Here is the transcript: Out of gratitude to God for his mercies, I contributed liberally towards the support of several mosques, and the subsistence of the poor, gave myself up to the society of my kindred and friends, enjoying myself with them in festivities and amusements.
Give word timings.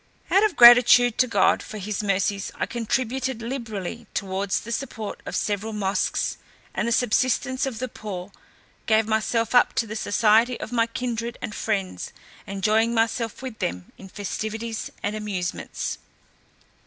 Out 0.31 0.41
of 0.43 0.55
gratitude 0.55 1.19
to 1.19 1.27
God 1.27 1.61
for 1.61 1.77
his 1.77 2.01
mercies, 2.01 2.51
I 2.55 2.65
contributed 2.65 3.43
liberally 3.43 4.07
towards 4.15 4.61
the 4.61 4.71
support 4.71 5.21
of 5.27 5.35
several 5.35 5.73
mosques, 5.73 6.37
and 6.73 6.87
the 6.87 6.91
subsistence 6.91 7.67
of 7.67 7.77
the 7.77 7.87
poor, 7.87 8.31
gave 8.87 9.07
myself 9.07 9.53
up 9.53 9.73
to 9.73 9.85
the 9.85 9.95
society 9.95 10.59
of 10.59 10.71
my 10.71 10.87
kindred 10.87 11.37
and 11.39 11.53
friends, 11.53 12.13
enjoying 12.47 12.95
myself 12.95 13.43
with 13.43 13.59
them 13.59 13.91
in 13.95 14.09
festivities 14.09 14.89
and 15.03 15.15
amusements. 15.15 15.99